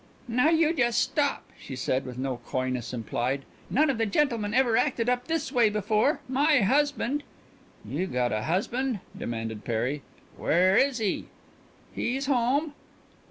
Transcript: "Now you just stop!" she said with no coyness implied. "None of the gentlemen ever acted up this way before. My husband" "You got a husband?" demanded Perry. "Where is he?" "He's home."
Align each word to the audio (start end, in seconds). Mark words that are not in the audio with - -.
"Now 0.27 0.49
you 0.49 0.73
just 0.73 0.99
stop!" 0.99 1.43
she 1.59 1.75
said 1.75 2.07
with 2.07 2.17
no 2.17 2.37
coyness 2.47 2.91
implied. 2.91 3.45
"None 3.69 3.87
of 3.87 3.99
the 3.99 4.07
gentlemen 4.07 4.51
ever 4.51 4.75
acted 4.75 5.09
up 5.09 5.27
this 5.27 5.51
way 5.51 5.69
before. 5.69 6.21
My 6.27 6.61
husband" 6.61 7.21
"You 7.87 8.07
got 8.07 8.31
a 8.31 8.41
husband?" 8.41 9.01
demanded 9.15 9.63
Perry. 9.63 10.01
"Where 10.37 10.75
is 10.75 10.97
he?" 10.97 11.27
"He's 11.93 12.25
home." 12.25 12.73